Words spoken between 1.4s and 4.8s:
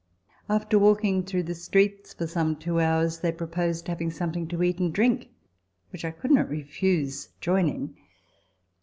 the streets for some two hours, they proposed having something to eat